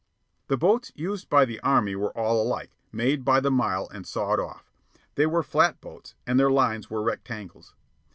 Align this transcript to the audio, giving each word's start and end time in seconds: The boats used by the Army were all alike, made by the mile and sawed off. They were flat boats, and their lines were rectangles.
The 0.47 0.57
boats 0.57 0.91
used 0.95 1.29
by 1.29 1.45
the 1.45 1.59
Army 1.59 1.95
were 1.95 2.09
all 2.17 2.41
alike, 2.41 2.71
made 2.91 3.23
by 3.23 3.39
the 3.39 3.51
mile 3.51 3.87
and 3.93 4.03
sawed 4.07 4.39
off. 4.39 4.71
They 5.13 5.27
were 5.27 5.43
flat 5.43 5.79
boats, 5.79 6.15
and 6.25 6.39
their 6.39 6.49
lines 6.49 6.89
were 6.89 7.03
rectangles. 7.03 7.75